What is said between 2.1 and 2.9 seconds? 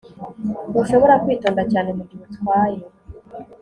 utwaye